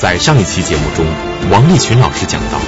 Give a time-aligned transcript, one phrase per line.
[0.00, 1.04] 在上一期节目中，
[1.50, 2.58] 王立群老师讲到，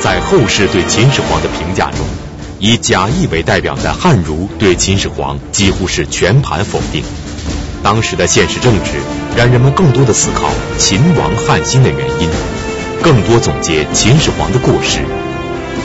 [0.00, 2.06] 在后世对秦始皇的评价中，
[2.58, 7.04] 以贾谊为代表的汉儒对秦始皇几乎是全盘否定。
[7.82, 8.92] 当时的现实政治
[9.36, 10.48] 让人们更多的思考
[10.78, 12.30] 秦亡汉兴的原因，
[13.02, 15.00] 更多总结秦始皇的过失。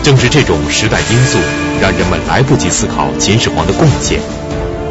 [0.02, 1.38] 正是这种时代因素，
[1.82, 4.21] 让人们来不及思考秦始皇的贡献。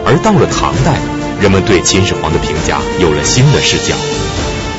[0.05, 0.99] 而到了唐代，
[1.41, 3.97] 人们对秦始皇的评价有了新的视角。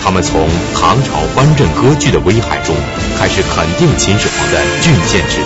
[0.05, 2.75] 他们从唐朝藩镇割据的危害中
[3.17, 5.39] 开始肯定秦始皇的郡县制。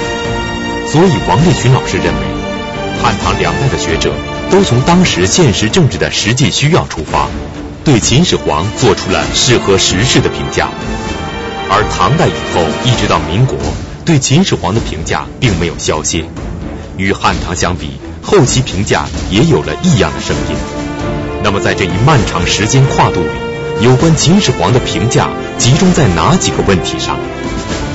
[0.86, 4.14] 所以，王立群老师认为，汉唐两代的学者
[4.52, 7.30] 都从当时现实政治的实际需要出发，
[7.86, 10.68] 对秦始皇做出了适合时事的评价。
[11.70, 13.58] 而唐代以后一直到民国，
[14.04, 16.26] 对秦始皇的评价并没有消歇。
[16.98, 17.92] 与汉唐相比，
[18.22, 20.56] 后期评价也有了异样的声音。
[21.44, 23.30] 那么，在这一漫长时间跨度里，
[23.82, 27.18] 有关秦始皇的评价集中在哪几个问题上？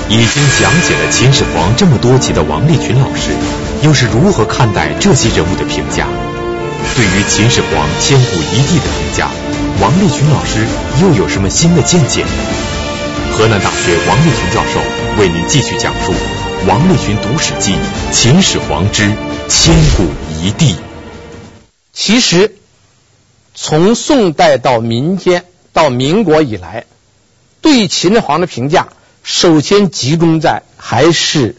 [0.09, 3.33] 已经讲解了秦始皇这么多集的王立群老师，
[3.83, 6.07] 又是如何看待这些人物的评价？
[6.97, 9.29] 对于秦始皇千古一帝的评价，
[9.83, 10.67] 王立群老师
[11.03, 12.25] 又有什么新的见解？
[13.33, 14.81] 河南大学王立群教授
[15.21, 16.13] 为您继续讲述
[16.67, 17.73] 《王立群读史记·
[18.11, 19.13] 秦始皇之
[19.49, 20.05] 千古
[20.41, 20.73] 一帝》。
[21.93, 22.55] 其实，
[23.55, 26.87] 从宋代到民间到民国以来，
[27.61, 28.89] 对秦始皇的评价，
[29.23, 31.57] 首先集中在还是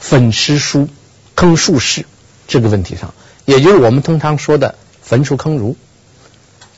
[0.00, 0.88] 焚诗书、
[1.36, 2.06] 坑术士
[2.48, 3.14] 这个问题上，
[3.44, 5.76] 也就是我们通常说的焚书坑儒。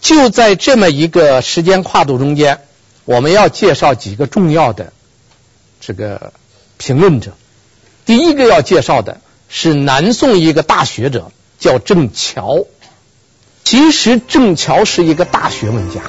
[0.00, 2.60] 就在这么一个时间跨度中间，
[3.06, 4.92] 我们要介绍几个重要的
[5.80, 6.34] 这个
[6.76, 7.32] 评论者。
[8.04, 12.66] 第一个要介绍的是南宋一个大学者，叫郑樵。
[13.62, 16.02] 其实郑樵是一个大学问家，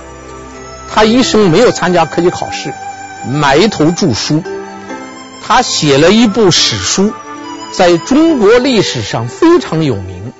[0.90, 2.74] 他一生没有参加科举考试，
[3.28, 4.44] 埋头著书。
[5.44, 7.14] 他写了一部史书，
[7.72, 10.34] 在中国历史上非常有名，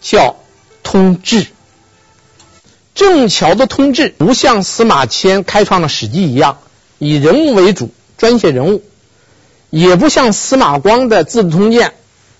[0.00, 0.30] 叫
[0.82, 1.44] 《通志》。
[2.94, 6.58] 郑桥的《通志》不像司马迁开创的《史记》一样
[6.98, 8.80] 以人物为主，专写人物；
[9.70, 11.88] 也不像司马光的《资治通鉴》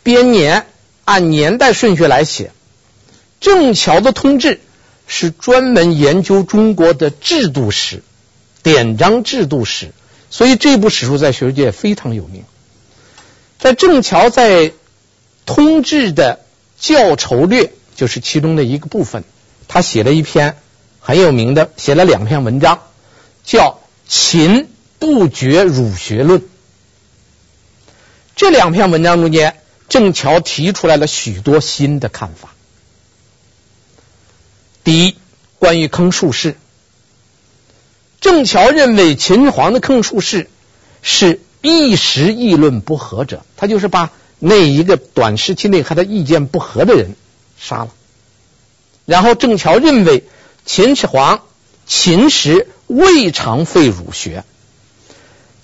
[0.02, 0.66] 编年
[1.04, 2.52] 按年代顺序来写。
[3.40, 4.60] 郑桥的通志
[5.06, 8.02] 是专门研究中国的制度史、
[8.62, 9.92] 典章制度史，
[10.30, 12.44] 所以这部史书在学术界非常有名。
[13.58, 14.72] 在郑桥在
[15.46, 16.40] 通志的
[16.78, 19.24] 校筹略，就是其中的一个部分，
[19.68, 20.56] 他写了一篇
[21.00, 22.82] 很有名的，写了两篇文章，
[23.44, 24.68] 叫《秦
[24.98, 26.40] 不绝儒学论》。
[28.34, 29.56] 这两篇文章中间，
[29.88, 32.55] 郑桥提出来了许多新的看法。
[34.86, 35.16] 第一，
[35.58, 36.54] 关于坑术士，
[38.20, 40.48] 郑桥认为秦始皇的坑术士
[41.02, 47.16] 是一时议论不合者，他就是把那一个短时期内和他意见不合的人
[47.58, 47.88] 杀了。
[49.06, 50.22] 然后郑桥认为
[50.64, 51.42] 秦始皇
[51.84, 54.44] 秦时未尝废儒学，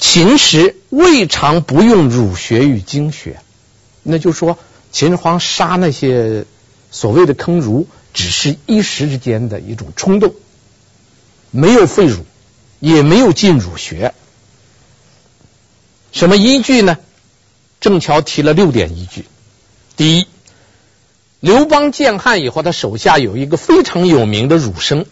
[0.00, 3.40] 秦时未尝不用儒学与经学，
[4.02, 4.58] 那就说
[4.90, 6.44] 秦始皇杀那些
[6.90, 7.86] 所谓的坑儒。
[8.12, 10.34] 只是一时之间的一种冲动，
[11.50, 12.24] 没有废儒，
[12.78, 14.14] 也没有禁儒学。
[16.12, 16.98] 什么依据呢？
[17.80, 19.24] 郑桥提了六点依据。
[19.96, 20.26] 第一，
[21.40, 25.06] 刘邦建汉以后，他手下有一个非常有名的儒生，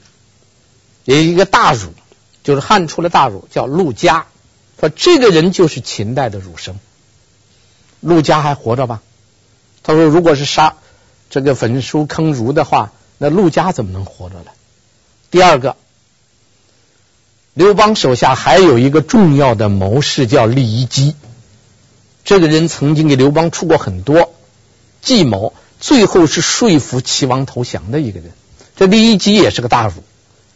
[1.05, 1.95] 有一个大儒，
[2.45, 4.27] 就是汉初的大儒，叫陆嘉。
[4.79, 6.79] 说这个人就是秦代的儒生。
[8.01, 9.03] 陆嘉还活着吧？
[9.83, 10.77] 他说，如果是杀。
[11.31, 14.51] 这个焚书坑儒的话，那陆家怎么能活着呢？
[15.31, 15.77] 第二个，
[17.55, 21.15] 刘邦手下还有一个重要的谋士叫酈姬，
[22.25, 24.33] 这个人曾经给刘邦出过很多
[25.01, 28.33] 计谋，最后是说服齐王投降的一个人。
[28.75, 30.03] 这酈姬也是个大儒，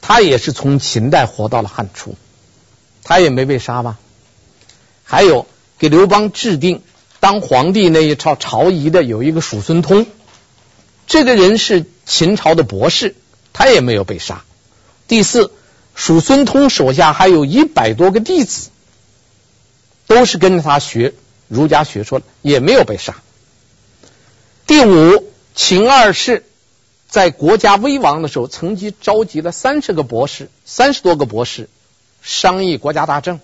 [0.01, 2.17] 他也是从秦代活到了汉初，
[3.05, 3.97] 他也没被杀吧？
[5.05, 5.47] 还有
[5.79, 6.83] 给刘邦制定
[7.21, 10.07] 当皇帝那一朝朝仪的有一个叔孙通。
[11.07, 13.15] 这个人是秦朝的博士，
[13.53, 14.45] 他也没有被杀。
[15.07, 15.53] 第四，
[15.95, 18.71] 叔孙通手下还有一百多个弟子，
[20.07, 21.15] 都是跟着他学
[21.49, 23.17] 儒家学说的，也没有被杀。
[24.67, 26.47] 第五，秦二世
[27.09, 31.69] 在国家危亡的时候，曾经召集了三十个博士，三十多个博士
[32.23, 33.41] 商议国家大政。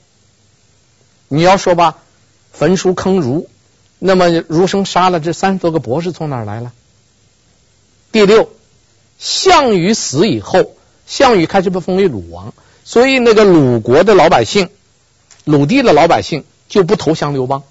[1.28, 1.98] 你要说吧，
[2.52, 3.48] 焚书坑儒，
[3.98, 6.72] 那么儒生杀了这三十多个博士，从哪来了？
[8.12, 8.50] 第六，
[9.18, 10.74] 项羽死以后，
[11.06, 12.52] 项羽开始被封为鲁王，
[12.84, 14.68] 所以那个鲁国的老百姓，
[15.44, 17.62] 鲁地的老百姓就不投降刘邦。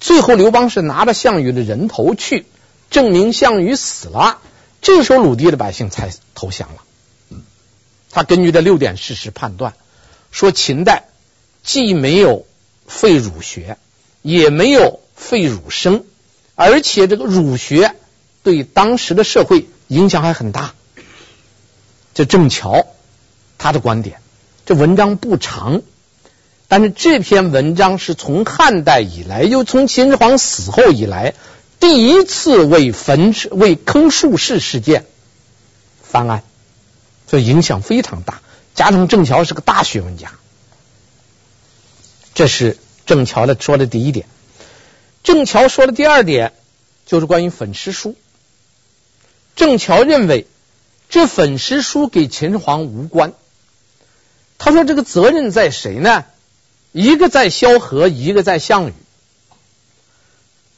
[0.00, 2.44] 最后刘邦是拿着项羽的人头去
[2.90, 4.40] 证明项羽死了，
[4.80, 7.38] 这时候鲁地的百姓才投降了。
[8.10, 9.74] 他根据这六点事实判断，
[10.32, 11.04] 说秦代
[11.62, 12.46] 既没有
[12.86, 13.78] 废儒学，
[14.22, 16.04] 也没有废儒生，
[16.56, 17.94] 而且这个儒学
[18.42, 20.74] 对当时的社会影响还很大。
[22.14, 22.86] 这郑桥
[23.56, 24.20] 他的观点，
[24.66, 25.82] 这文章不长，
[26.68, 31.34] 但是这篇文章是从汉代以来，又从秦始皇死后以来，
[31.80, 35.06] 第一次为焚为坑术士事件
[36.02, 36.42] 翻案，
[37.28, 38.42] 所以影响非常大。
[38.74, 40.32] 加上郑桥是个大学问家，
[42.34, 44.26] 这是郑桥的说的第一点。
[45.22, 46.52] 郑桥说的第二点
[47.06, 48.16] 就是关于焚诗书。
[49.56, 50.46] 郑桥认为。
[51.08, 53.34] 这粉诗书给秦始皇无关。
[54.56, 56.24] 他说：“这个责任在谁呢？
[56.92, 58.94] 一个在萧何，一个在项羽。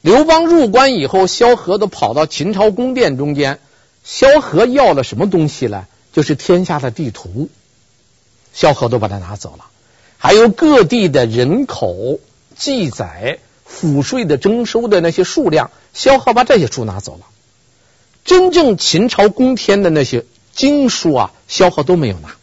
[0.00, 3.60] 刘邦入关以后，萧何都跑到秦朝宫殿中间。
[4.02, 5.86] 萧何要了什么东西呢？
[6.12, 7.48] 就是天下的地图。
[8.52, 9.66] 萧何都把它拿走了，
[10.18, 12.18] 还有各地的人口
[12.56, 17.26] 记载、赋税的征收的那些数量，萧何把这些书拿走了。”
[18.24, 20.24] 真正秦朝公天的那些
[20.54, 22.36] 经书啊，萧何都没有拿。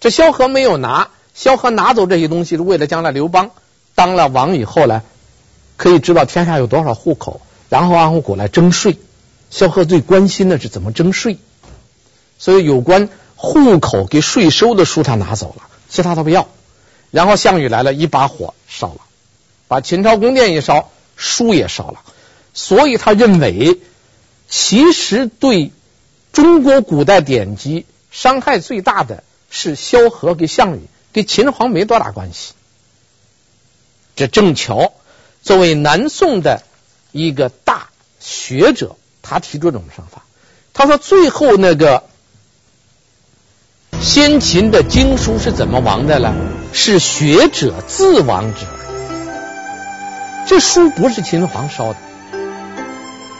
[0.00, 3.50] 这萧何没有拿，萧何拿走这些东西是为了将来刘邦
[3.94, 5.02] 当了王以后呢，
[5.76, 8.96] 可以知道天下有多少户口，然后按户口来征税。
[9.50, 11.36] 萧何最关心的是怎么征税，
[12.38, 16.48] 所以有关户口给税收的书他拿走了，其他他不要。
[17.10, 19.00] 然后项羽来了，一把火烧了，
[19.68, 22.00] 把秦朝宫殿也烧，书也烧了。
[22.54, 23.80] 所以他认为。
[24.56, 25.72] 其实对
[26.32, 32.52] 中国古代典籍伤害最大的是萧何跟项羽，跟秦始皇没多大关系。
[34.14, 34.92] 这郑桥
[35.42, 36.62] 作为南宋的
[37.10, 37.88] 一个大
[38.20, 40.24] 学者，他提出这种想法。
[40.72, 42.04] 他说：“最后那个
[44.00, 46.32] 先秦的经书是怎么亡的呢？
[46.72, 48.60] 是学者自亡之。
[50.46, 51.98] 这书不是秦始皇烧的。”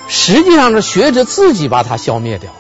[0.09, 2.59] 实际上是学者自己把它消灭掉了。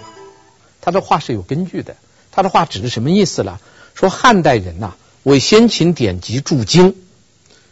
[0.81, 1.97] 他的话是有根据的。
[2.31, 3.59] 他的话指的什么意思呢？
[3.95, 6.97] 说汉代人呐、为先秦典籍注经。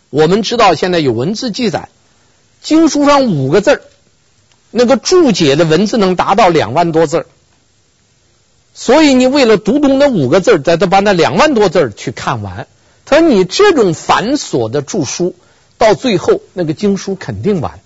[0.08, 1.88] 我们知道现在有文字记载，
[2.62, 3.82] 经书上五个字
[4.70, 7.26] 那个注解的文字能达到两万多字。
[8.72, 12.66] 所以你为了读懂那五个字，再得把那两万多字去看完。
[13.04, 15.34] 他说你这种繁琐的注书，
[15.76, 17.80] 到最后那个经书肯定完。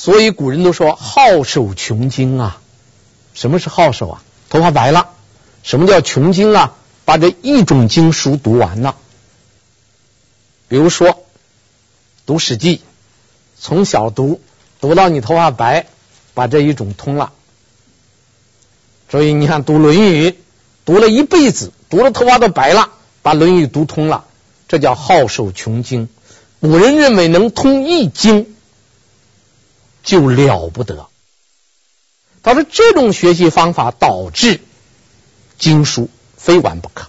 [0.00, 2.58] 所以古人都说好手穷经啊，
[3.34, 4.22] 什么是好手啊？
[4.48, 5.10] 头发白了。
[5.62, 6.72] 什么叫穷经啊？
[7.04, 8.96] 把这一种经书读完了。
[10.68, 11.22] 比如说
[12.24, 12.78] 读《史记》，
[13.60, 14.40] 从小读
[14.80, 15.84] 读到你头发白，
[16.32, 17.34] 把这一种通了。
[19.10, 20.30] 所以你看读《论语》，
[20.86, 22.88] 读了一辈子，读了头发都白了，
[23.20, 24.24] 把《论语》读通了，
[24.66, 26.08] 这叫好手穷经。
[26.58, 28.54] 古人认为能通一经。
[30.02, 31.08] 就了不得。
[32.42, 34.60] 他说这种学习方法导致
[35.58, 37.08] 经书非完不可。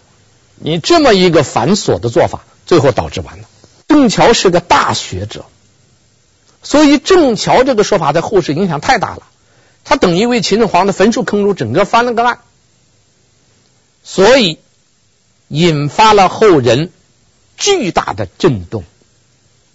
[0.56, 3.48] 你这么一个繁琐的做法，最后导致完了。
[3.88, 5.46] 郑桥是个大学者，
[6.64, 9.24] 所以郑桥这个说法在后世影响太大了。
[9.84, 12.40] 他等于为秦始皇的焚书坑儒整个翻了个案，
[14.04, 14.60] 所以
[15.48, 16.92] 引发了后人
[17.58, 18.84] 巨大的震动。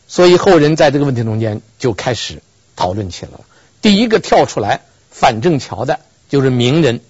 [0.06, 2.42] 所以后人在这个问题中间就开始。
[2.76, 3.40] 讨论起来了。
[3.82, 7.00] 第一个跳出来反郑桥的就是名人，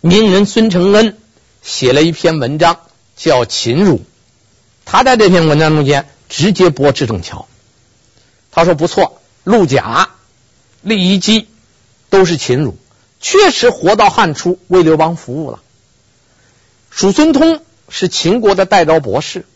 [0.00, 1.16] 名人孙承恩
[1.62, 2.80] 写了一篇文章
[3.16, 3.98] 叫《秦儒》，
[4.84, 7.46] 他在这篇文章中间直接驳斥郑桥。
[8.50, 10.10] 他说不错，陆贾、
[10.84, 11.48] 酈宜姬
[12.10, 12.76] 都是秦儒，
[13.20, 15.62] 确实活到汉初为刘邦服务了。
[16.90, 19.46] 叔孙通是秦国的代招博士，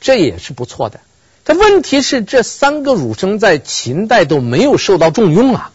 [0.00, 1.00] 这也是不错的。
[1.44, 5.72] 这问题是，这三个儒生在秦代都没有受到重用啊，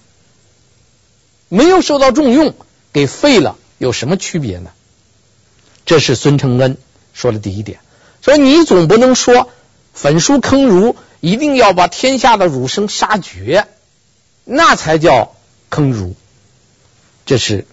[1.49, 2.55] 没有受到重用，
[2.93, 4.71] 给废了，有什么区别呢？
[5.85, 6.77] 这是孙承恩
[7.13, 7.79] 说的第一点。
[8.21, 9.49] 所以你总不能说
[9.93, 13.67] 焚书坑儒，一定要把天下的儒生杀绝，
[14.45, 15.35] 那才叫
[15.69, 16.15] 坑儒。
[17.25, 17.67] 这是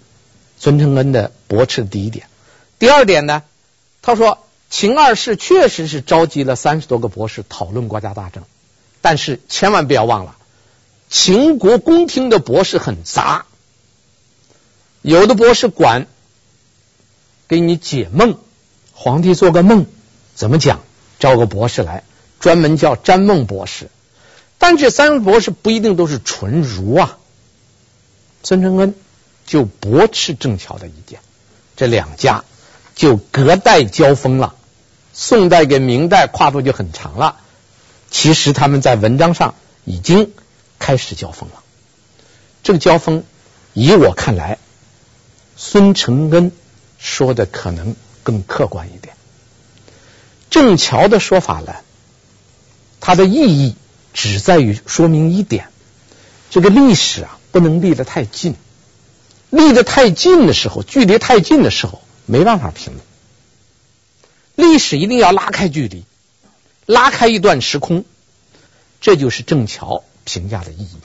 [0.58, 2.26] 孙承恩的驳斥的第一点。
[2.80, 3.44] 第二点呢，
[4.02, 4.40] 他说。
[4.70, 8.44] 秦二世确实是召集了三十多个博士讨论国家大政，
[9.00, 10.36] 但是千万不要忘了，
[11.08, 13.46] 秦国宫廷的博士很杂，
[15.02, 16.06] 有的博士管
[17.46, 18.38] 给你解梦，
[18.92, 19.86] 皇帝做个梦
[20.34, 20.80] 怎么讲？
[21.20, 22.02] 招个博士来，
[22.40, 23.88] 专门叫占梦博士。
[24.58, 27.18] 但这三位博士不一定都是纯儒啊。
[28.42, 28.94] 孙承恩
[29.46, 31.20] 就驳斥郑桥的意见，
[31.76, 32.44] 这两家
[32.94, 34.54] 就隔代交锋了。
[35.12, 37.36] 宋代跟明代跨度就很长了，
[38.10, 40.32] 其实他们在文章上已经
[40.78, 41.62] 开始交锋了。
[42.64, 43.22] 这个交锋，
[43.74, 44.58] 以我看来，
[45.56, 46.50] 孙承恩
[46.98, 49.14] 说的可能更客观一点。
[50.50, 51.74] 郑桥的说法呢，
[53.00, 53.76] 它的意义
[54.12, 55.68] 只在于说明一点：
[56.50, 58.56] 这个历史啊，不能离得太近，
[59.50, 63.04] 离得太近的时候，距离太近的时候，没办法评论。
[64.56, 66.04] 历史一定要拉开距离，
[66.86, 68.04] 拉开一段时空，
[69.00, 70.96] 这就是郑桥评价的意义。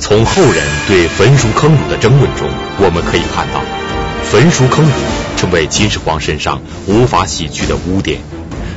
[0.00, 3.62] 从后人对焚书坑儒的争论中，我们可以看到，
[4.24, 4.92] 焚书坑儒
[5.36, 8.20] 成为秦始皇身上无法洗去的污点，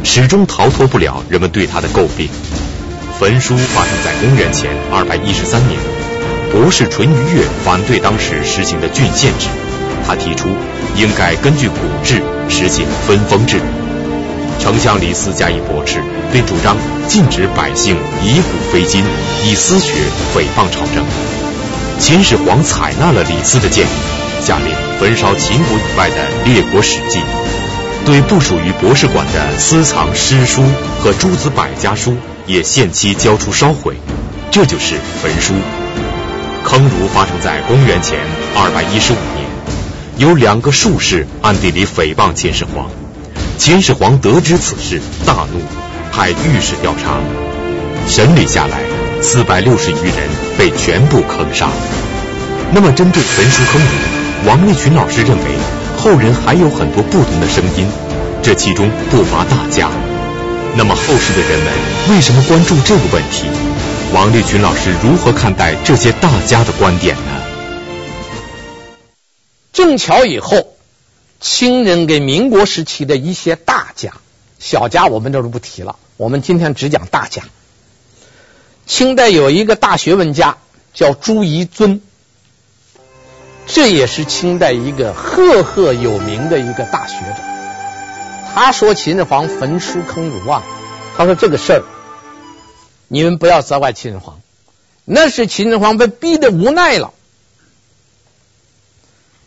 [0.03, 2.29] 始终逃脱不了人们对他的诟病。
[3.19, 5.79] 焚书发生在公元前二百一十三年，
[6.51, 9.47] 博士淳于越反对当时实行的郡县制。
[10.05, 10.49] 他提出，
[10.95, 13.59] 应该根据古制实行分封制。
[14.59, 19.03] 丞相李斯加以驳斥，并主张禁止百姓以古非今，
[19.43, 19.91] 以私学
[20.33, 21.03] 诽谤朝政。
[21.99, 23.89] 秦始皇采纳了李斯的建议，
[24.41, 24.67] 下令
[24.99, 27.19] 焚烧秦国以外的列国史记，
[28.05, 30.63] 对不属于博士馆的私藏诗书
[30.99, 33.95] 和诸子百家书也限期交出烧毁。
[34.51, 35.53] 这就是焚书。
[36.63, 38.19] 坑儒发生在公元前
[38.55, 39.32] 二百一十五。
[40.17, 42.87] 有两个术士暗地里诽谤秦始皇，
[43.57, 45.59] 秦始皇得知此事大怒，
[46.11, 47.17] 派御史调查，
[48.07, 48.79] 审理下来，
[49.21, 51.67] 四百六十余人被全部坑杀。
[52.71, 55.43] 那么，针对焚书坑儒，王立群老师认为
[55.97, 57.87] 后人还有很多不同的声音，
[58.43, 59.89] 这其中不乏大家。
[60.75, 61.73] 那么，后世的人们
[62.11, 63.47] 为什么关注这个问题？
[64.13, 67.42] 王立群老师如何看待这些大家的观点呢？
[69.73, 70.75] 正巧以后，
[71.39, 74.13] 清人给民国时期的一些大家、
[74.59, 75.97] 小家，我们这都不提了。
[76.15, 77.41] 我们今天只讲大家。
[78.85, 80.57] 清代有一个大学问家
[80.93, 82.01] 叫朱彝尊，
[83.65, 87.37] 这也是清代一个赫赫有名的一个大学者。
[88.53, 90.63] 他说秦始皇焚书坑儒啊，
[91.17, 91.83] 他说这个事儿，
[93.07, 94.39] 你们不要责怪秦始皇，
[95.03, 97.11] 那是秦始皇被逼得无奈了。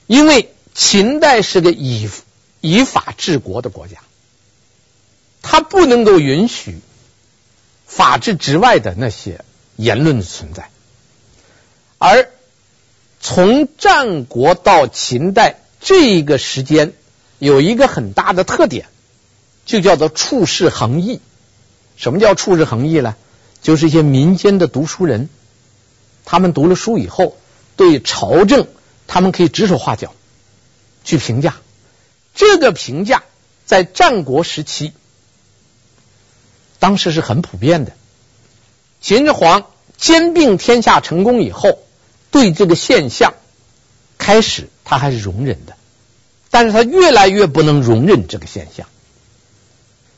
[0.06, 2.08] 因为秦代是个以
[2.60, 3.98] 以法治国的国家，
[5.42, 6.80] 他不能够允许
[7.86, 9.44] 法治之外的那些
[9.76, 10.70] 言论的存在。
[11.98, 12.28] 而
[13.20, 16.92] 从战国到秦代这一个时间
[17.38, 18.86] 有一个很大的特点，
[19.64, 21.20] 就叫做处世横溢。
[21.96, 23.16] 什么叫处世横溢呢？
[23.62, 25.28] 就是一些民间的读书人，
[26.24, 27.36] 他们读了书以后，
[27.76, 28.68] 对朝政。
[29.06, 30.14] 他们可以指手画脚
[31.04, 31.56] 去评价，
[32.34, 33.22] 这个评价
[33.64, 34.92] 在战国时期
[36.78, 37.92] 当时是很普遍的。
[39.00, 41.78] 秦始皇兼并天下成功以后，
[42.30, 43.34] 对这个现象
[44.18, 45.76] 开始他还是容忍的，
[46.50, 48.88] 但是他越来越不能容忍这个现象，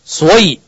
[0.05, 0.61] 所以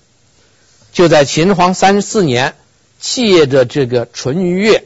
[0.93, 2.55] 就在秦始皇三十四年，
[3.01, 4.85] 借着这个淳于越。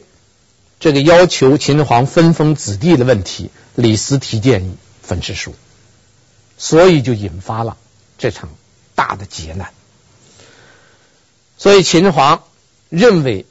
[0.85, 5.55] 这个要求秦始皇分封子弟的问题，李斯提建议焚诗书，
[6.59, 7.75] 所以就引发了
[8.19, 8.51] 这场
[8.93, 9.71] 大的劫难。
[11.57, 12.43] 所以秦始皇
[12.89, 13.47] 认为，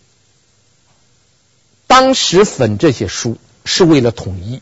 [1.89, 4.61] 当时焚这些书是为了统一。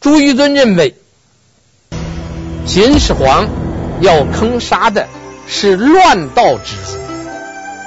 [0.00, 0.96] 朱彝尊认为，
[2.66, 3.48] 秦始皇
[4.00, 5.08] 要坑杀的
[5.46, 6.98] 是乱道之儒，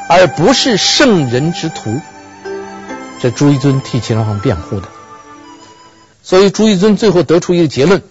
[0.08, 2.00] 而不是圣人之徒。
[3.20, 4.88] 这朱一尊替秦始皇辩护的，
[6.22, 8.04] 所以朱一尊最后得出一个结论，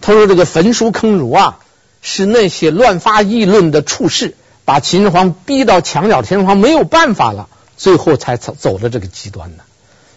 [0.00, 1.58] 他说：“这个焚书坑儒啊，
[2.02, 9.64] 是那些乱发议论的处士把秦始皇逼到墙角，秦始皇没有办法了，最后才走走了这个极端的。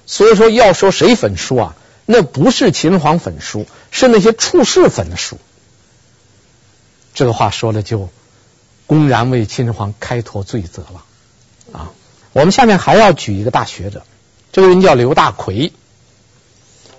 [0.05, 1.75] 所以说，要说谁焚书啊，
[2.05, 5.37] 那不是秦始皇焚书，是那些处士焚的书。
[7.15, 8.09] 这个话说了，就
[8.85, 11.05] 公然为秦始皇开脱罪责了！
[12.33, 14.03] 我们下面还要举一个大学者。”
[14.51, 15.71] 这个人叫刘大奎，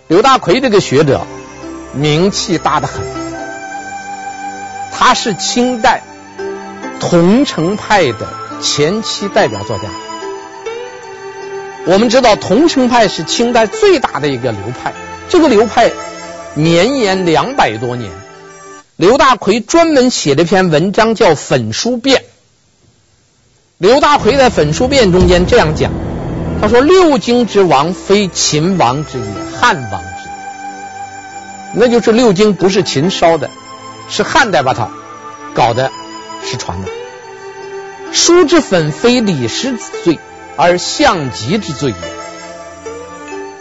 [0.09, 1.27] 刘大奎这个学者
[1.95, 3.05] 名气大得很，
[4.91, 6.03] 他是清代
[6.99, 8.27] 桐城派的
[8.63, 9.85] 前期代表作家。
[11.85, 14.95] 我们知道桐城派是清代最大的一个流派，
[15.29, 15.91] 这个流派
[16.55, 18.11] 绵延两百多年。
[18.97, 22.21] 刘大奎专门写了一篇文章叫《粉书变》。
[23.83, 25.91] 刘大奎在《焚书变》中间这样讲，
[26.61, 29.25] 他说：“六经之亡，非秦亡之也，
[29.59, 30.29] 汉亡之。
[31.75, 33.51] 那就是六经不是秦烧的，
[34.09, 34.89] 是汉代把它
[35.53, 35.91] 搞的
[36.45, 36.89] 失传的。
[38.13, 40.21] 书之焚，非李师之罪，
[40.57, 41.97] 而项籍之罪也。”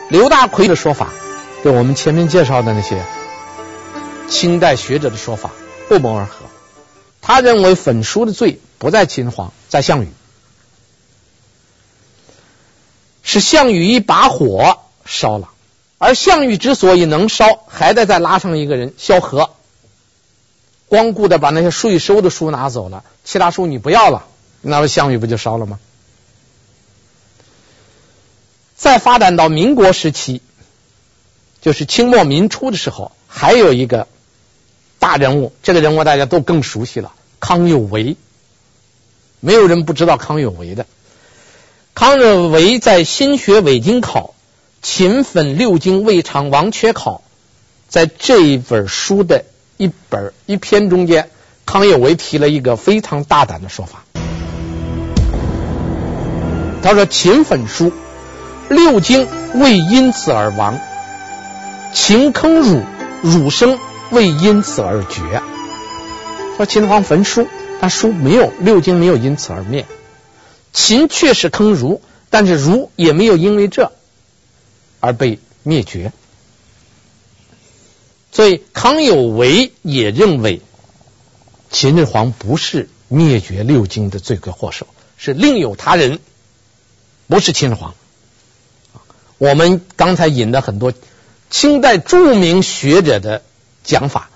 [0.07, 1.07] 刘大奎的说法，
[1.63, 3.01] 跟我们前面介绍的那些
[4.27, 5.49] 清代学者的说法
[5.89, 6.45] 不谋而合。
[7.23, 10.09] 他认为焚书的罪不在秦皇，在项羽，
[13.23, 15.49] 是项羽一把火烧了。
[15.97, 19.51] 而项羽之所以能烧，还得再拉上一个人萧何，
[20.89, 24.27] 光顾的把那些税收的书拿走了，其他书你不要了，
[24.59, 25.79] 那么项羽不就烧了吗？
[28.75, 30.41] 再发展到民国时期，
[31.61, 34.09] 就是清末民初的时候，还有一个
[34.99, 38.17] 大人物，这个人物大家都更熟悉了，康有为。
[39.41, 40.85] 没有人不知道康有为的。
[41.93, 44.21] 康有为在《新学伪经考》
[44.81, 47.23] 《秦焚六经未尝亡缺考》
[47.89, 49.43] 在这一本书的
[49.75, 51.29] 一本一篇中间，
[51.65, 54.05] 康有为提了一个非常大胆的说法。
[56.81, 57.91] 他说：“秦焚书。”
[58.69, 60.79] 六经未因此而亡，
[61.93, 62.81] 秦坑儒，
[63.21, 63.77] 儒生
[64.11, 65.41] 未因此而绝。
[66.55, 67.49] 说秦皇焚书，
[67.81, 69.87] 他书没有，六经没有因此而灭。
[70.71, 73.91] 秦确实坑儒，但是儒也没有因为这
[74.99, 76.13] 而被灭绝。
[78.31, 80.61] 所以康有为也认为，
[81.71, 84.85] 秦始皇不是灭绝六经的罪魁祸首，
[85.17, 86.19] 是另有他人，
[87.25, 87.95] 不是秦始皇。
[89.39, 90.93] 我们刚才引的很多
[91.49, 93.41] 清代著名学者的
[93.83, 94.29] 讲法，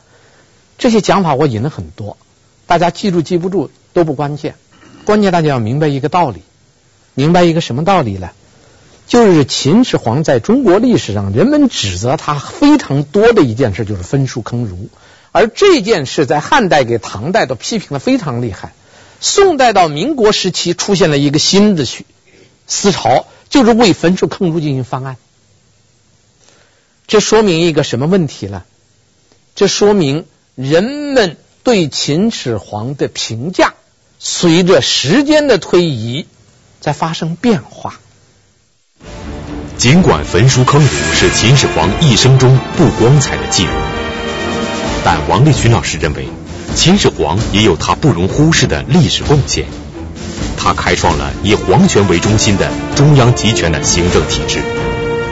[0.80, 2.18] 这些讲法我引了很多，
[2.68, 4.56] 大家记住记不住都不关键，
[5.06, 6.42] 关键大家要明白一个道理，
[7.14, 8.32] 明白一个什么道理呢？
[9.08, 14.90] 就是秦始皇在中国历史上，人们指责他非常多的一件事，就是焚书坑儒，
[15.32, 18.74] 而这件事在汉代给唐代都批评的非常厉害，
[19.20, 21.86] 宋代到民国时期出现了一个新的
[22.68, 23.28] 思潮。
[23.48, 25.18] 就是为焚书坑儒进行翻案，
[27.06, 28.64] 这说明一个什么问题呢？
[29.54, 33.74] 这说明人们对秦始皇的评价
[34.20, 36.28] 随着时间的推移
[36.80, 37.96] 在发生变化。
[39.76, 43.72] 尽管焚书坑儒是秦始皇一生中不光彩的记录，
[45.04, 46.28] 但王立群老师认为，
[46.76, 49.66] 秦始皇也有他不容忽视的历史贡献。
[50.56, 54.62] 他开创了以皇权为中心的中央集权的行政体制，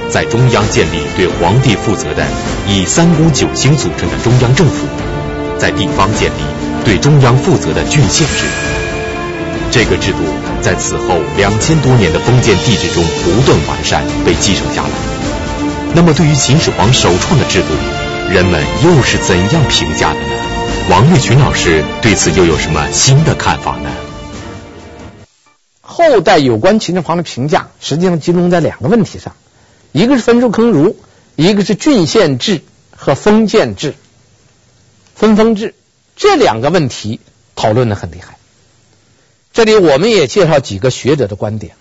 [0.10, 2.26] 在中央建立对皇帝负责的
[2.68, 4.88] 以三公九卿组成的中央政府，
[5.64, 6.44] 在地方建立
[6.84, 8.44] 对中央负责的郡县制。
[9.72, 10.18] 这个制度
[10.62, 14.90] 在此后两千多年的封建帝制中不断完善，被继承下来。
[15.96, 17.68] 那么，对于秦始皇首创的制度，
[18.30, 20.36] 人们又是怎样评价的呢？
[20.90, 23.90] 王立群老师对此又有什么新的看法呢？
[25.80, 29.34] 后代有关秦始皇的评价，实际上集中在两个问题上，
[29.94, 30.98] 一个是焚书坑儒，
[31.38, 32.60] 一个是郡县制
[32.94, 33.96] 和封建制、
[35.16, 35.74] 分封制，
[36.16, 37.20] 这两个问题
[37.56, 38.38] 讨论的很厉害。
[39.54, 41.76] 这里我们也介绍几个学者的观点。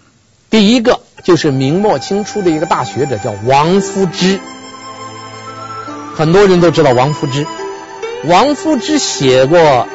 [0.50, 4.40] 第一个就是明末清初的一个大学者，叫王夫之，
[6.14, 7.46] 很多人都知道王夫之。
[8.24, 9.86] 王夫之写过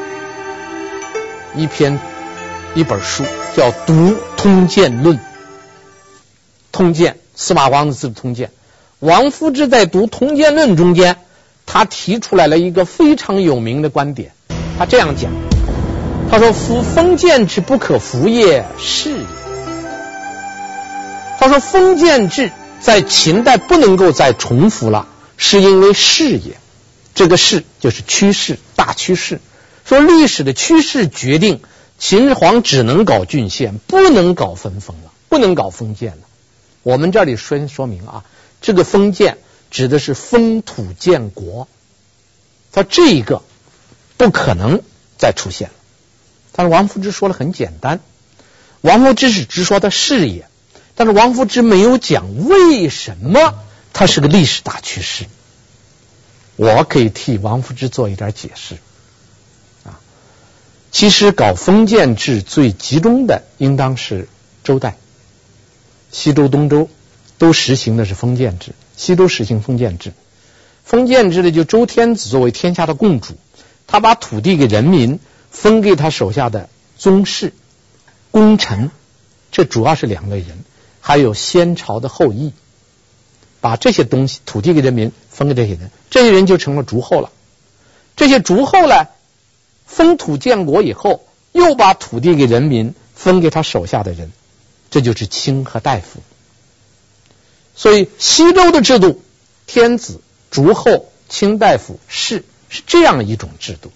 [1.56, 2.00] 一篇。
[2.76, 3.23] 一本书
[3.56, 5.17] 叫《读通鉴论》，
[6.71, 8.50] 通鉴司马光的字《通鉴》。
[9.00, 11.17] 王夫之在《读通鉴论》中间，
[11.67, 14.32] 他提出来了一个非常有名的观点。
[14.80, 15.32] 他这样讲
[16.32, 19.25] ：“他说，夫封建制不可复也，是也。
[21.38, 26.58] 他说，封建制在秦代不能够再重复了，是因为势也。
[27.13, 29.39] 这个势就是趋势，大趋势。
[29.86, 31.62] 说历史的趋势决定。”
[31.99, 36.17] 秦始皇只能搞郡县，不能搞分封了，不能搞封建了。
[36.84, 38.23] 我们这里先说明啊，
[38.62, 41.67] 这个封建指的是封土建国，
[42.71, 43.41] 他这一个
[44.17, 44.82] 不可能
[45.17, 45.73] 再出现了。
[46.53, 47.99] 但是王夫之说的很简单，
[48.82, 50.47] 王夫之是直说他是也，
[50.95, 53.53] 但是王夫之没有讲为什么
[53.93, 55.25] 它是个历史大趋势。
[56.56, 58.75] 我可以替王夫之做一点解释
[59.84, 59.99] 啊。
[60.91, 64.27] 其实搞封建制最集中的，应当是
[64.63, 64.97] 周代，
[66.12, 66.89] 西周、东周
[67.38, 68.73] 都实行的是封建制。
[68.97, 70.12] 西周实行封建制，
[70.83, 73.36] 封建制的就周天子作为天下的共主，
[73.86, 77.53] 他把土地给人民分给他手下的宗室、
[78.31, 78.91] 功臣，
[79.51, 80.65] 这主要是两类人，
[80.99, 82.51] 还有先朝的后裔，
[83.62, 87.31] 把这些东西土地给人民分给这些人，这些人就成了诸侯了。
[88.15, 89.07] 这些诸侯呢，
[89.86, 94.31] 封土建国以后，又把土地给人民分给他手下的人，
[94.89, 96.21] 这就是卿和大夫。
[97.77, 99.21] 所以西周的制度，
[99.65, 100.19] 天子。
[100.49, 103.91] 诸侯、卿大夫、士是这样一种制度。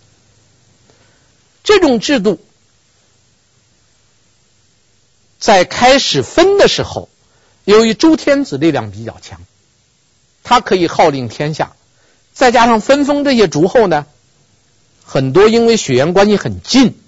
[1.64, 2.40] 这种制度
[5.40, 7.08] 在开始分的时候，
[7.64, 9.42] 由于周天子力量比较强，
[10.44, 11.74] 他可以号令天下，
[12.34, 14.06] 再加上分封这些诸侯呢，
[15.06, 17.00] 很多因为血缘关系很近，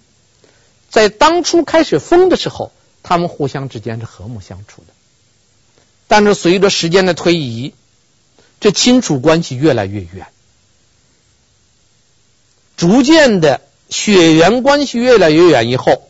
[0.89, 2.71] 在当初开始封的时候，
[3.03, 4.92] 他们互相之间是和睦相处的。
[6.15, 7.73] 但是随着时间的推移，
[8.59, 10.27] 这亲属关系越来越远，
[12.77, 16.07] 逐渐的血缘关系越来越远以后，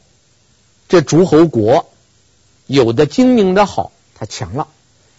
[0.90, 1.90] 这诸侯国
[2.68, 4.68] 有的经营的好，他强了；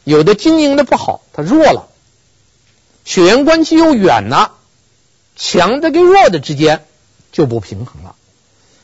[0.05, 1.89] 有的经营的不好，他弱了。
[3.07, 4.53] 血缘关系又远了，
[5.35, 6.85] 强的跟弱的之间
[7.33, 8.17] 就不平衡了。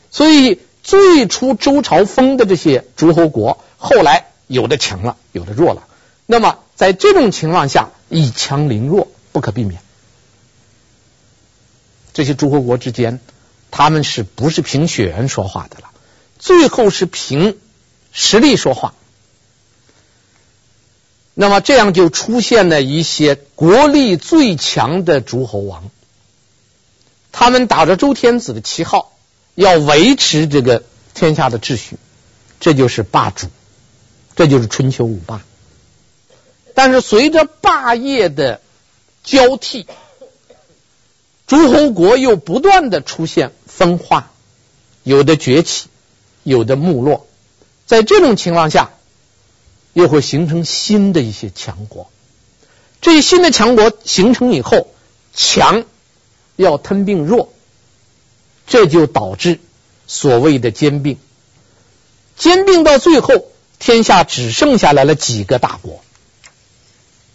[0.09, 5.89] 所以最初周朝封的这些诸侯国，后来有的强了，有的弱了。
[6.31, 9.81] 那么在这种情况下，以强凌弱不可避免，
[12.13, 13.19] 这些诸侯国之间，
[13.69, 15.89] 他们是不是凭血缘说话的了？
[16.39, 17.57] 最后是凭
[18.13, 18.93] 实力说话。
[21.33, 25.91] 那么这样就出现了一些国力最强的诸侯王，
[27.33, 29.11] 他们打着周天子的旗号，
[29.55, 31.97] 要维持这个天下的秩序，
[32.61, 33.49] 这就是霸主，
[34.37, 35.41] 这就是春秋五霸。
[36.83, 38.59] 但是随着霸业的
[39.23, 39.85] 交替，
[41.45, 44.31] 诸侯国又不断的出现分化，
[45.03, 45.89] 有的崛起，
[46.41, 47.27] 有的没落。
[47.85, 48.89] 在这种情况下，
[49.93, 52.09] 又会形成新的一些强国。
[52.99, 54.87] 这些新的强国形成以后，
[55.35, 55.83] 强
[56.55, 57.53] 要吞并弱，
[58.65, 59.59] 这就导致
[60.07, 61.19] 所谓的兼并。
[62.37, 66.03] 兼并到最后，天下只剩下来了几个大国。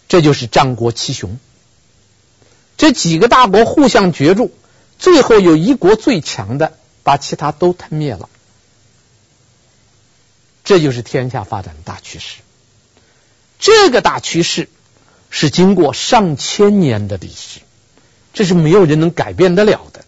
[0.08, 1.38] 这就是战国七雄，
[2.76, 4.52] 这几个大国互相角逐，
[4.98, 8.28] 最后有一国最强的把其他都吞灭了。
[10.64, 12.40] 这就是天下发展的大趋势。
[13.58, 14.68] 这个大趋势
[15.30, 17.60] 是经过上千年的历史，
[18.32, 20.04] 这是没有人能改变得了的。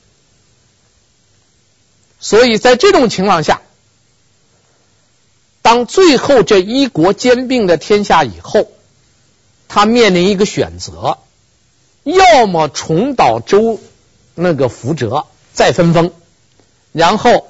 [2.21, 3.63] 所以在这种情况下，
[5.63, 8.73] 当最后这一国兼并了天下以后，
[9.69, 11.19] 他面临一个选择，
[12.03, 13.79] 要么重蹈周
[14.35, 16.13] 那个覆辙，再分封，
[16.93, 17.49] 然后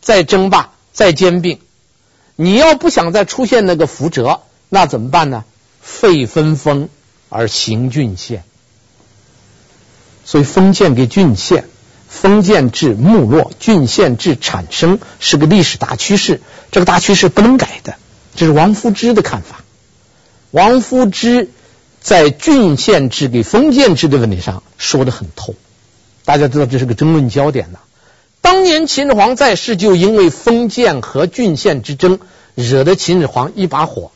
[0.00, 1.60] 再争霸，再兼并。
[2.36, 5.44] 你要不想再出现那个覆辙，那怎么办呢？
[5.80, 6.88] 废分封
[7.28, 8.44] 而行郡县。
[10.24, 11.64] 所以封建给郡县，
[12.08, 16.40] 封建制没落，郡县制产生，是个历史大趋势。
[16.70, 17.96] 这个大趋势不能改的，
[18.36, 19.64] 这是王夫之的看法。
[20.50, 21.48] 王夫之。
[22.00, 25.56] 在郡县制给封建制的问题上说得很透，
[26.24, 27.80] 大家知道这是个争论焦点呐。
[28.40, 32.20] 当年秦始皇在世，就因为封建和郡县之争，
[32.54, 34.12] 惹得秦始皇一把火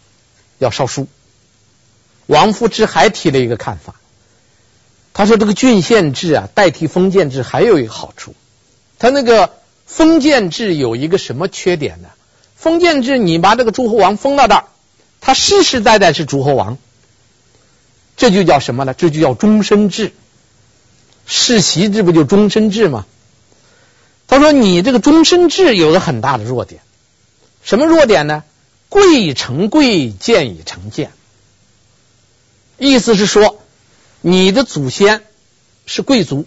[0.58, 1.08] 要烧书。
[2.26, 3.96] 王夫之还提了一个看法，
[5.12, 8.32] 他说这个郡县制啊，代替封建制还有一个好处，
[8.98, 9.50] 他那个
[9.86, 12.08] 封建制有一个什么缺点呢？
[12.56, 14.64] 封建制你把这个诸侯王封到这儿，
[15.22, 16.76] 他世世代代是诸侯王。
[18.18, 18.92] 这就叫什么呢？
[18.92, 20.12] 这就叫终身制。
[21.24, 23.06] 世袭制不就终身制吗？
[24.28, 26.82] 他说：“你这个终身制有个很大的弱点，
[27.62, 28.44] 什么弱点呢？
[28.88, 31.12] 贵以成贵，贱以成贱。
[32.78, 33.62] 意思是说，
[34.20, 35.22] 你的祖先
[35.86, 36.46] 是贵族，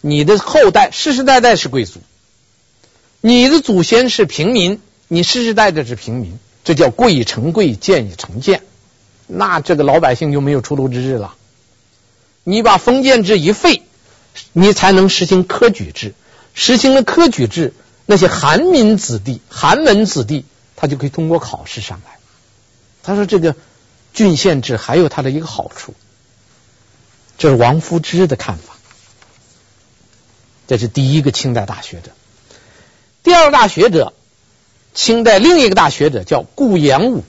[0.00, 2.00] 你的后代世世代代是贵族；
[3.20, 6.38] 你的祖先是平民，你世世代代是平民。
[6.64, 8.62] 这叫贵以成贵，贱以成贱。”
[9.26, 11.34] 那这个老百姓就没有出头之日了。
[12.42, 13.82] 你把封建制一废，
[14.52, 16.14] 你才能实行科举制。
[16.52, 17.72] 实行了科举制，
[18.06, 20.44] 那些寒民子弟、寒门子弟，
[20.76, 22.18] 他就可以通过考试上来。
[23.02, 23.56] 他说：“这个
[24.12, 25.94] 郡县制还有它的一个好处。”
[27.38, 28.74] 这是王夫之的看法。
[30.68, 32.12] 这是第一个清代大学者。
[33.22, 34.12] 第二个大学者，
[34.94, 37.24] 清代另一个大学者叫顾炎武。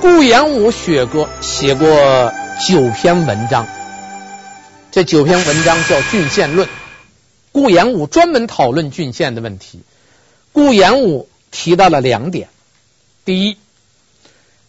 [0.00, 2.32] 顾炎武写过写过
[2.68, 3.66] 九篇文章，
[4.92, 6.68] 这九篇文章叫《郡县论》。
[7.52, 9.80] 顾炎武专门讨论郡县的问题。
[10.52, 12.48] 顾炎武提到了两点：
[13.24, 13.56] 第一，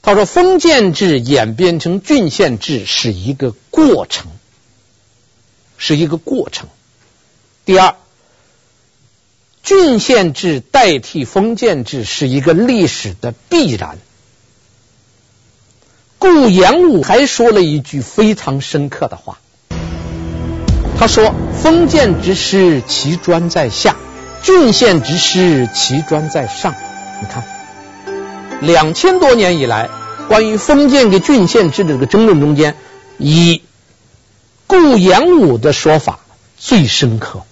[0.01, 4.31] 他说封建制演变成郡县制是一个过程，
[5.77, 6.67] 是一个过程；
[7.65, 7.95] 第二，
[9.63, 13.97] 郡县制代替封建制是一个历史的必然。
[16.17, 19.39] 顾炎武还说了一句非常深刻的话，
[20.97, 23.95] 他说：“封建之师，其专在下；
[24.43, 26.75] 郡县之师，其专在上。”
[27.21, 27.43] 你看，
[28.61, 29.89] 两千多年以来，
[30.27, 32.75] 关于封建跟郡县制的这个争论中间，
[33.17, 33.63] 以
[34.67, 36.19] 顾炎武的说法
[36.57, 37.43] 最深刻。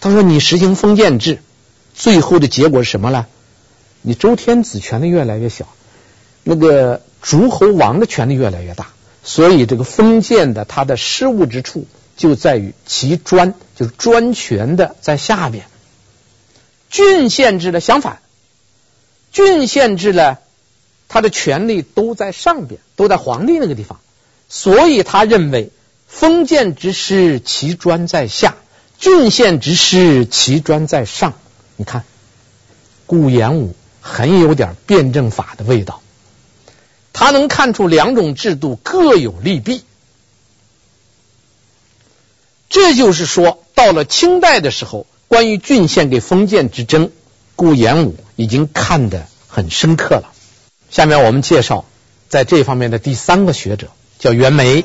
[0.00, 1.40] 他说：“你实行封建制，
[1.94, 3.26] 最后的结果是什么呢？
[4.02, 5.66] 你周天子权力越来越小，
[6.44, 8.88] 那个诸侯王的权力越来越大。
[9.24, 15.64] 所以，这个封建的它的失误之处就在于其专，就是专权的在下边。
[16.90, 18.20] 郡县制的相反，
[19.32, 20.38] 郡县制呢，
[21.08, 23.98] 它的权力都在上边，都在皇帝那个地方。
[24.48, 25.70] 所以，他认为
[26.06, 28.54] 封建之师，其专在下。”
[28.98, 31.34] 郡县之师，其专在上。
[31.76, 32.04] 你看，
[33.06, 36.00] 顾炎武很有点辩证法的味道，
[37.12, 39.84] 他能看出两种制度各有利弊。
[42.68, 47.10] 这就是说，到了清代的时候，关于郡县给封建之争，
[47.54, 50.32] 顾炎武已经看得很深刻了。
[50.90, 51.84] 下面我们介绍
[52.28, 54.84] 在这方面的第三个学者，叫袁枚。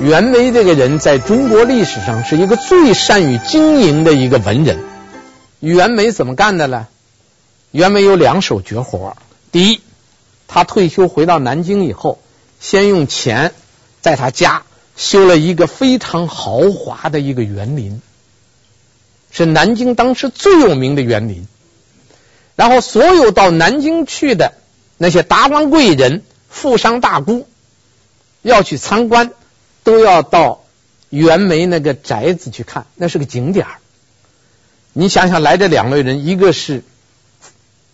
[0.00, 4.78] 袁枚这个人在中国历史上是一个最善于经营的一个文人。
[5.60, 6.86] 袁枚怎么干的呢？
[7.70, 9.18] 袁枚有两手绝活。
[9.52, 9.82] 第一，
[10.48, 12.18] 他退休回到南京以后，
[12.60, 13.52] 先用钱
[14.00, 14.62] 在他家
[14.96, 18.00] 修了一个非常豪华的一个园林，
[19.30, 21.46] 是南京当时最有名的园林。
[22.56, 24.54] 然后，所有到南京去的
[24.96, 27.44] 那些达官贵人、富商大贾
[28.40, 29.32] 要去参观。
[29.82, 30.64] 都要到
[31.08, 33.66] 袁枚那个宅子去看，那是个景点。
[34.92, 36.82] 你想想，来这两类人，一个是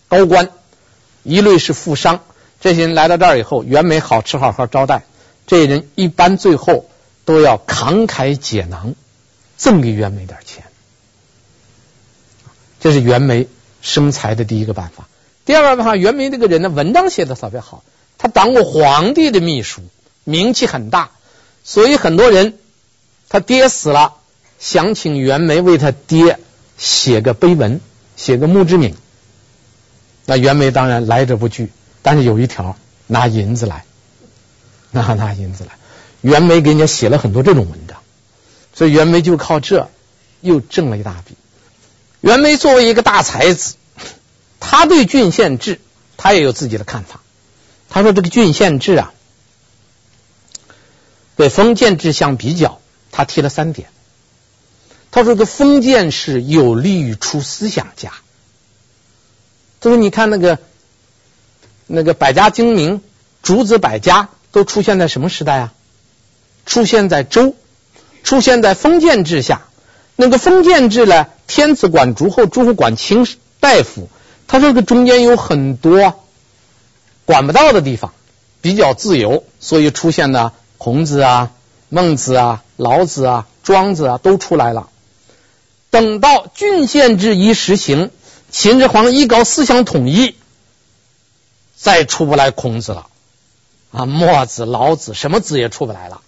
[0.08, 0.50] 高官，
[1.22, 2.20] 一类是富商。
[2.60, 5.04] 这些人来到这儿以后，袁枚好吃好喝招待，
[5.46, 6.88] 这些人一般最后
[7.24, 8.94] 都要慷慨解囊，
[9.56, 10.64] 赠给袁枚点钱。
[12.80, 13.48] 这是袁枚
[13.82, 15.06] 生财的第一个办法。
[15.44, 17.84] 第二个办法，袁枚这个人呢，文章写的特别好，
[18.16, 19.82] 他当过皇帝的秘书，
[20.24, 21.10] 名气很大。
[21.68, 22.56] 所以很多人，
[23.28, 24.14] 他爹死了，
[24.60, 26.38] 想请袁枚为他爹
[26.78, 27.80] 写个碑文，
[28.16, 28.94] 写个墓志铭。
[30.26, 32.76] 那袁枚当然来者不拒，但是有一条，
[33.08, 33.84] 拿银子来，
[34.92, 35.72] 拿 拿银子来。
[36.20, 37.98] 袁枚给人家写了很多这种文章，
[38.72, 39.90] 所以袁枚就靠这
[40.40, 41.34] 又挣了一大笔。
[42.20, 43.74] 袁枚作为一个大才子，
[44.60, 45.80] 他对郡县制
[46.16, 47.20] 他也有自己的看法。
[47.88, 49.12] 他说：“这个郡县制啊。”
[51.36, 52.80] 对封建制相比较，
[53.12, 53.88] 他提了三点。
[55.10, 58.12] 他说：“这封建是有利于出思想家。”
[59.80, 60.58] 他说：“你看那个
[61.86, 63.00] 那个百家争鸣、
[63.42, 65.72] 诸子百家都出现在什么时代啊？
[66.66, 67.54] 出现在周，
[68.24, 69.62] 出现在封建制下。
[70.16, 73.26] 那个封建制呢，天子管诸侯，诸侯管卿
[73.60, 74.10] 大夫。
[74.48, 76.24] 他说这个中间有很多
[77.24, 78.12] 管不到的地方，
[78.60, 81.52] 比较自由，所以出现了。”孔子啊、
[81.88, 84.88] 孟子啊、老子啊、庄子啊都出来了。
[85.90, 88.10] 等到郡县制一实行，
[88.50, 90.36] 秦始皇一搞思想统一，
[91.74, 93.06] 再出不来孔子了
[93.92, 96.20] 啊，墨子、老子什么子也出不来了。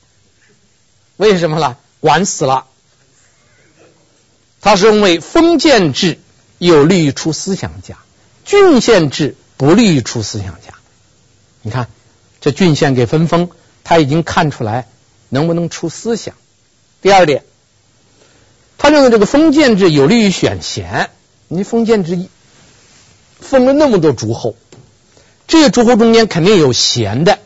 [1.16, 1.76] 为什么呢？
[2.00, 2.66] 管死了。
[4.60, 6.18] 他是认为封建制
[6.58, 7.98] 有利于出思想家，
[8.44, 10.74] 郡县制不利于出思想家。
[11.62, 11.88] 你看，
[12.40, 13.50] 这郡县给分封。
[13.88, 14.86] 他已经看出来
[15.30, 16.34] 能不能出思想。
[17.00, 17.42] 第二点，
[18.76, 21.08] 他认为这个封建制有利于选贤。
[21.48, 22.28] 你封建制
[23.40, 24.56] 封了那么多诸侯，
[25.46, 27.38] 这些诸侯中间肯定有贤的，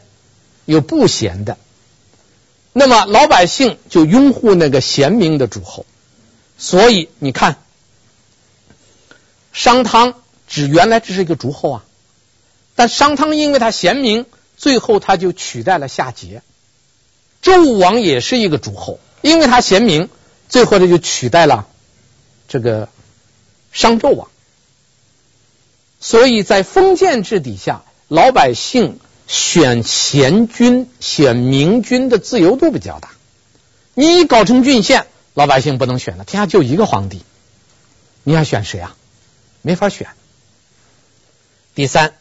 [0.64, 1.58] 有不贤的。
[2.72, 5.86] 那么老百姓就拥护那个贤明的诸侯。
[6.58, 7.58] 所以你看，
[9.52, 10.14] 商汤
[10.48, 11.84] 只原来只是一个诸侯啊，
[12.74, 14.26] 但商汤因为他贤明。
[14.62, 16.40] 最后，他就取代了夏桀。
[17.42, 20.08] 周武王也是一个诸侯，因为他贤明，
[20.48, 21.66] 最后他就取代了
[22.46, 22.88] 这个
[23.72, 24.28] 商纣王。
[25.98, 33.10] 所以在封建制底下，老百姓选贤君、选明君的自由度比较大。
[33.94, 37.24] 你搞成郡县，老百姓不能选了，天下就一个皇帝，
[38.22, 38.94] 你还选谁啊？
[39.60, 40.06] 没法选。
[41.74, 42.14] 第三，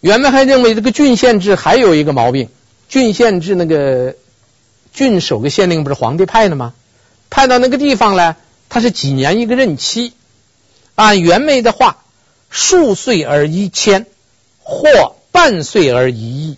[0.00, 2.48] 袁枚还认为这个郡县制还有一个毛病，
[2.88, 4.14] 郡县制那个
[4.92, 6.72] 郡守个县令不是皇帝派的吗？
[7.30, 8.36] 派到那个地方来，
[8.68, 10.12] 他是几年一个任期。
[10.94, 11.98] 按袁枚的话，
[12.48, 14.06] 数岁而一迁，
[14.62, 16.56] 或半岁而一役，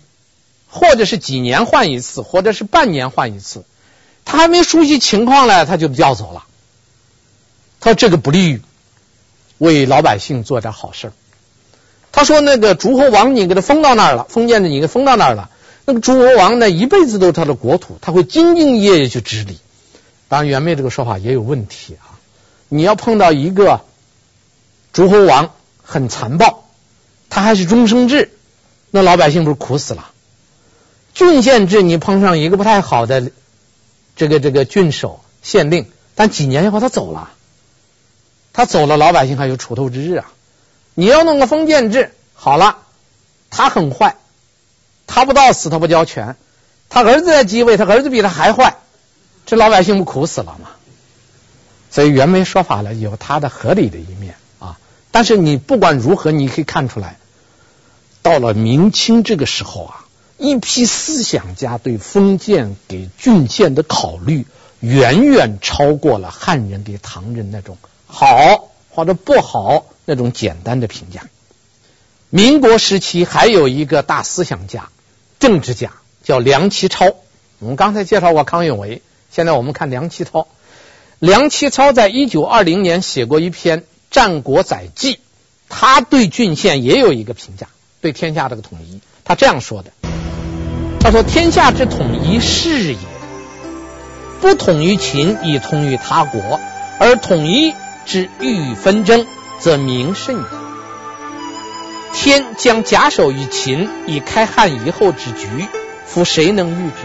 [0.67, 3.65] 或者是几年换一次，或者是半年换一次。
[4.23, 6.45] 他还没熟悉情况呢，他就调走了。
[7.79, 8.61] 他说这个不利于
[9.57, 11.11] 为老百姓做点好事。
[12.11, 15.49] 他说那个诸侯王，你给他封到那儿了，封建的你给封到那儿了。
[15.85, 19.59] 那个诸侯王呢，一辈子都是他的国土，他会兢兢业业去治理。
[20.27, 22.19] 当然，袁枚这个说法也有问题啊！
[22.69, 23.81] 你要碰到一个
[24.93, 25.51] 诸侯王
[25.83, 26.65] 很残暴，
[27.29, 28.31] 他还是终生制，
[28.91, 30.11] 那老百姓不是苦死了？
[31.13, 33.31] 郡县制，你碰上一个不太好的
[34.15, 37.31] 这个这个郡守县令，但几年以后他走了，
[38.53, 40.31] 他走了，老百姓还有出头之日啊！
[41.01, 42.77] 你要弄个封建制，好了，
[43.49, 44.17] 他很坏，
[45.07, 46.35] 他不到死他不交权，
[46.89, 48.77] 他儿子在继位，他儿子比他还坏。
[49.47, 50.69] 这老百姓不苦死了吗？
[51.89, 54.77] 所以袁枚说法呢，有他的合理的一面啊。
[55.09, 57.17] 但是你不管如何，你可以看出来，
[58.21, 60.05] 到了明清这个时候啊，
[60.37, 64.45] 一批思想家对封建给郡县的考虑，
[64.81, 71.23] 远远超过了汉人给唐人那种好或者不好那种简单的评价。
[72.29, 74.89] 民国时期还有一个大思想家、
[75.39, 75.91] 政治家
[76.23, 77.15] 叫梁启超，
[77.59, 79.01] 我们刚才介绍过康有为。
[79.31, 80.47] 现在我们看梁启超，
[81.19, 85.15] 梁启超在一九二零年写过一篇《战国载记》，
[85.69, 87.67] 他对郡县也有一个评价，
[88.01, 89.91] 对天下这个统一，他这样说的：
[90.99, 92.99] 他说天下之统一是也，
[94.41, 96.59] 不统于秦以通于他国，
[96.99, 97.73] 而统一
[98.05, 99.25] 之欲纷争，
[99.61, 100.43] 则民甚矣。
[102.13, 105.47] 天将假手于秦以开汉以后之局，
[106.05, 106.95] 夫谁能预之？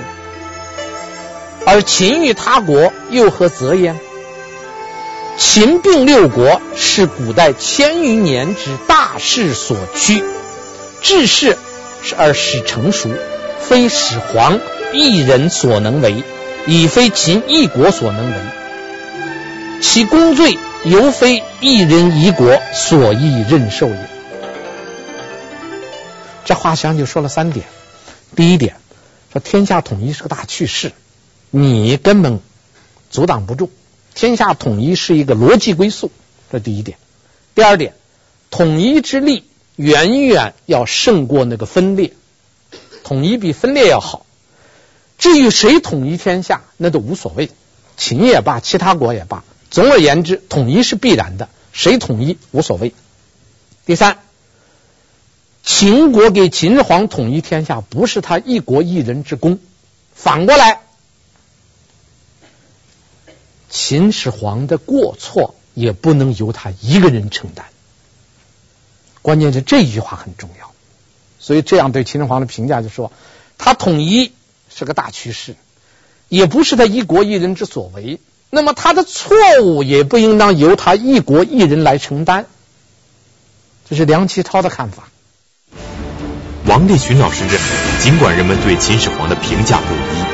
[1.64, 3.98] 而秦于他国，又何则焉？
[5.36, 10.24] 秦并六国，是古代千余年之大势所趋，
[11.02, 11.58] 治世
[12.16, 13.10] 而使成熟，
[13.60, 14.58] 非始皇
[14.92, 16.24] 一人所能为，
[16.66, 18.34] 已非秦一国所能为。
[19.82, 24.08] 其功罪，犹非一人一国所易任受也。
[26.44, 27.66] 这话实际上就说了三点：
[28.36, 28.76] 第一点，
[29.32, 30.92] 说天下统一是个大趋势。
[31.50, 32.38] 你根本
[33.10, 33.68] 阻挡不住，
[34.14, 36.12] 天下统一是一个逻辑归宿，
[36.52, 36.98] 这第一点。
[37.56, 37.94] 第二点，
[38.52, 39.42] 统一之力
[39.74, 42.12] 远远要胜过那个分裂，
[43.02, 44.24] 统一比分裂要好。
[45.18, 47.50] 至于谁统一天下，那都无所谓，
[47.96, 49.42] 秦也罢，其他国也罢。
[49.76, 52.94] 总而言之，统一是必然的，谁统一无所谓。
[53.84, 54.20] 第三，
[55.62, 59.58] 秦国给秦始皇统一天下，不是他一国一人之功，
[60.14, 60.80] 反过来。
[63.68, 67.66] 秦始皇的过错也不能由他一个人承担，
[69.20, 70.72] 关键是这句话很重要。
[71.38, 73.12] 所以这样对秦始皇的评价就说，
[73.58, 74.32] 他统一
[74.74, 75.54] 是个大趋势，
[76.30, 78.18] 也不是他一国一人之所为。
[78.50, 82.46] 那么他的错误也不应当由他一国一人来承担。
[83.88, 85.04] 这是梁启超的看法。
[86.64, 87.60] 王立群老师认为，
[88.00, 90.24] 尽管人们对秦始皇的评价不一，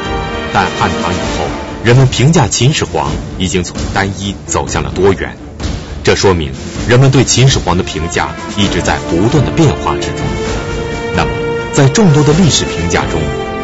[0.52, 1.46] 但汉唐以后。
[1.84, 5.36] 人们评价秦始皇已经从单一走向了多元，
[6.04, 6.52] 这说明
[6.88, 10.20] 人们对秦始皇的评价一直在不断的变化之中。
[11.16, 11.30] 那么，
[11.72, 13.20] 在众多的历史评价中，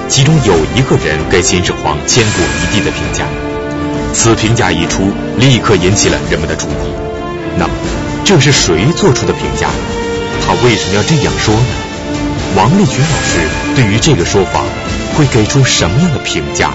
[0.08, 3.24] 其中有一个人给秦始皇千古一帝的评价，
[4.12, 6.72] 此评价一出，立刻引起了人们的注意。
[7.56, 7.74] 那么，
[8.24, 9.70] 这是谁做出的评价？
[10.46, 11.66] 他为什么要这样说呢？
[12.56, 14.64] 王立群老师对于这个说法
[15.14, 16.74] 会给出什么样的评价呢？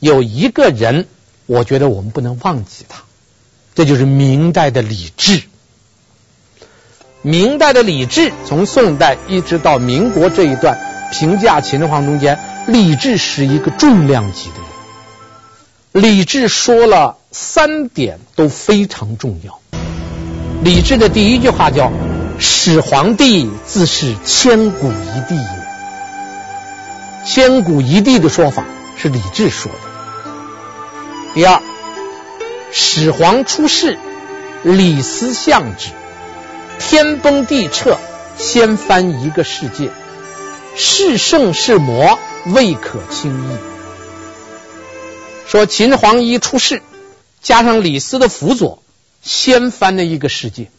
[0.00, 1.06] 有一个人，
[1.46, 3.02] 我觉得我们不能忘记他，
[3.74, 5.42] 这就是明代的李治。
[7.22, 10.76] 明代的李治从宋代一直到民国这一段
[11.12, 14.71] 评价秦始皇中间，李治是一个重量级的人。
[15.92, 19.60] 李治说了三点都非常重要。
[20.64, 21.92] 李治的第一句话叫
[22.40, 25.66] “始皇帝自是千古一帝也”，
[27.28, 28.64] 千古一帝的说法
[28.96, 29.78] 是李治说的。
[31.34, 31.60] 第二，
[32.72, 33.98] 始皇出世，
[34.62, 35.90] 李斯相之，
[36.78, 37.98] 天崩地坼，
[38.38, 39.90] 掀翻一个世界，
[40.74, 43.71] 是圣是魔，未可轻易。
[45.52, 46.80] 说秦始皇一出世，
[47.42, 48.82] 加上李斯的辅佐，
[49.20, 50.70] 掀翻了一个世界。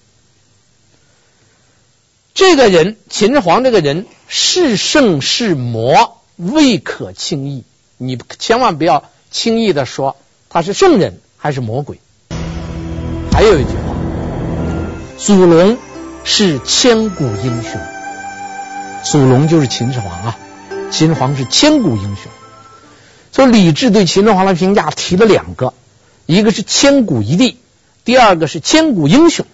[2.34, 7.66] 这个人，秦始皇这个人，是圣是魔，未可轻易。
[8.00, 10.18] 你千万不要轻易的说
[10.50, 12.00] 他是圣人还是魔鬼。
[13.32, 13.96] 还有一句话，
[15.20, 15.78] 祖龙
[16.24, 17.80] 是千古英雄。
[19.04, 20.40] 祖龙就是秦始皇啊，
[20.90, 22.32] 秦始皇是千古英雄。
[23.34, 25.74] 所以李治对秦始皇的评价提了两个，
[26.28, 27.58] 一个是千古一帝，
[28.06, 29.46] 第二个是千古英雄。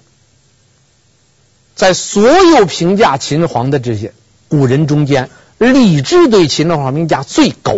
[1.76, 4.14] 在所有评价秦始皇的这些
[4.50, 7.78] 古人中间，李治对秦始皇评价最高，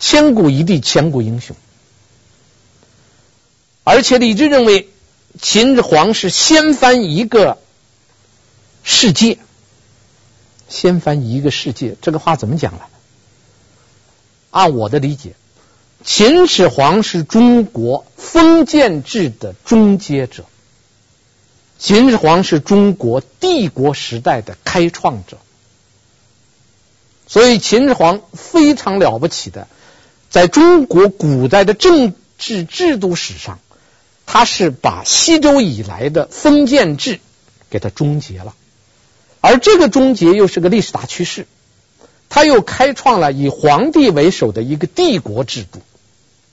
[0.00, 1.54] 千古一帝，千古英雄。
[3.84, 4.88] 而且李治认为
[5.40, 7.58] 秦始皇是掀翻一个
[8.82, 9.38] 世界，
[10.68, 12.80] 掀翻一个世界，这个话怎么讲呢？
[14.54, 15.34] 按我的理解，
[16.04, 20.44] 秦始皇是中国封建制的终结者，
[21.80, 25.38] 秦始皇是中国帝国时代的开创者，
[27.26, 29.66] 所以秦始皇非常了不起的，
[30.30, 33.58] 在中国古代的政治制度史上。
[34.26, 37.20] 他是把西周以来的封建制
[37.68, 38.54] 给它终结了，
[39.42, 41.46] 而这个终结又是个历史大趋势，
[42.34, 45.78] 他又开创了以皇帝为首的一个帝国制度，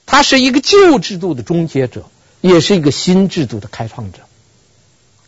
[0.05, 2.05] 他是一个旧制度的终结者，
[2.39, 4.19] 也是一个新制度的开创者。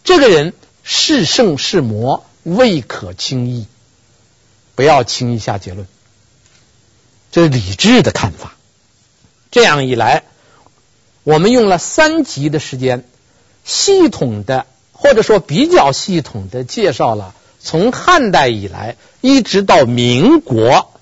[0.03, 3.65] 这个人是圣是魔，未可轻易，
[4.75, 5.87] 不要轻易下结论。
[7.31, 8.53] 这是李治的看法。
[9.49, 10.21] 这样一来。
[11.23, 13.05] 我们用了三集的时间，
[13.65, 17.33] 系统的或者说比较系统的介绍了
[17.63, 20.93] 从汉代以来一直到民国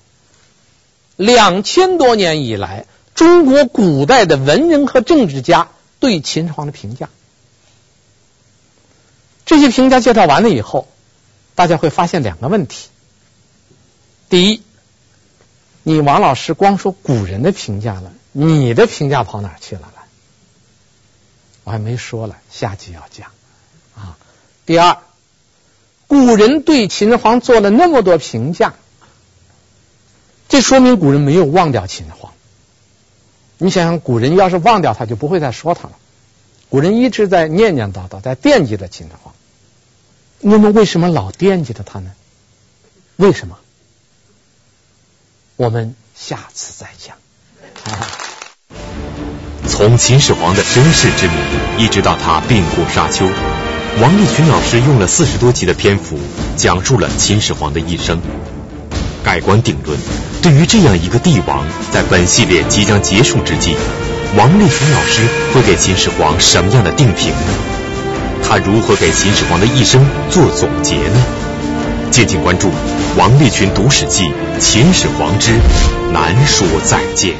[1.16, 5.68] 两千多年以来中国古代的文人和政治家
[6.00, 7.10] 对秦始皇的评价。
[9.44, 10.88] 这些评价介绍完了以后，
[11.54, 12.88] 大家会发现两个问题：
[14.30, 14.62] 第一，
[15.82, 19.92] 你王老师光说古人的评价了，你的评价跑哪去了？
[21.64, 23.30] 我还没说了，下集要讲
[23.94, 24.16] 啊。
[24.66, 24.98] 第二，
[26.12, 28.74] 古人对秦始皇做了那么多评价，
[30.46, 32.34] 这说明古人没有忘掉秦始皇。
[33.56, 35.92] 你想想，古人要是忘掉他，就不会再说他了。
[36.68, 39.32] 古人一直在念念叨叨，在惦记着秦始皇。
[40.40, 42.12] 那么，为什么老惦记着他呢？
[43.16, 43.56] 为什么？
[45.56, 47.16] 我们下次再讲。
[49.66, 53.26] 从秦始皇的身世之谜，一直到他病故沙丘，
[54.00, 56.18] 王立群老师用了四十多集的篇幅，
[56.56, 58.18] 讲述了秦始皇的一生。
[59.22, 59.98] 盖棺定论，
[60.40, 63.76] 对于这样一个帝王，在本系列即将结束之际，
[64.36, 65.22] 王立群老师
[65.52, 67.52] 会给秦始皇什么样的定评呢？
[68.42, 71.22] 他如何给秦始皇的一生做总结呢？
[72.10, 72.68] 敬请关注
[73.18, 74.24] 《王立群读史记·
[74.58, 75.52] 秦始皇之
[76.12, 77.32] 难说再见》。